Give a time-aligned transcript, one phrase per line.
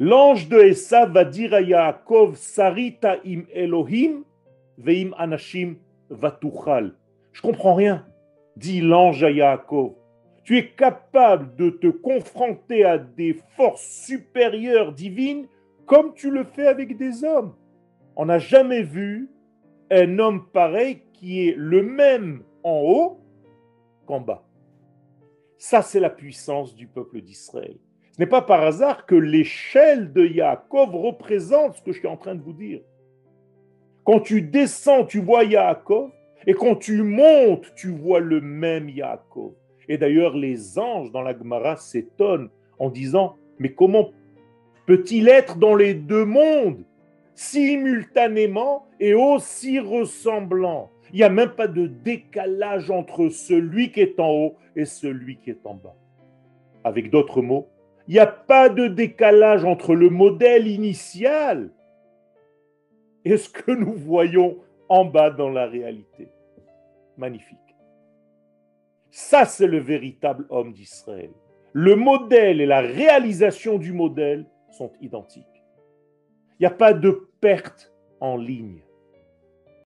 [0.00, 4.22] L'ange de Esav va dire à Yaakov, Sarita im Elohim,
[4.76, 5.74] veim anashim
[6.08, 6.94] vatuchal.
[7.32, 8.06] Je comprends rien,
[8.56, 9.94] dit l'ange à Yaakov.
[10.44, 15.48] Tu es capable de te confronter à des forces supérieures divines
[15.84, 17.54] comme tu le fais avec des hommes.
[18.14, 19.28] On n'a jamais vu
[19.90, 23.20] un homme pareil qui est le même en haut
[24.06, 24.44] qu'en bas.
[25.56, 27.78] Ça, c'est la puissance du peuple d'Israël.
[28.18, 32.16] Ce n'est pas par hasard que l'échelle de Yaakov représente ce que je suis en
[32.16, 32.80] train de vous dire.
[34.02, 36.10] Quand tu descends, tu vois Yaakov,
[36.44, 39.52] et quand tu montes, tu vois le même Yaakov.
[39.88, 44.10] Et d'ailleurs, les anges dans la Gemara s'étonnent en disant, mais comment
[44.86, 46.82] peut-il être dans les deux mondes
[47.36, 50.90] simultanément et aussi ressemblant?
[51.12, 55.36] Il n'y a même pas de décalage entre celui qui est en haut et celui
[55.36, 55.94] qui est en bas.
[56.82, 57.68] Avec d'autres mots,
[58.08, 61.70] il n'y a pas de décalage entre le modèle initial
[63.26, 64.56] et ce que nous voyons
[64.88, 66.30] en bas dans la réalité.
[67.18, 67.58] Magnifique.
[69.10, 71.30] Ça, c'est le véritable homme d'Israël.
[71.74, 75.44] Le modèle et la réalisation du modèle sont identiques.
[76.58, 78.82] Il n'y a pas de perte en ligne.